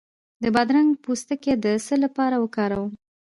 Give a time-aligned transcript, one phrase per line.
[0.41, 2.91] د بادرنګ پوستکی د څه لپاره وکاروم؟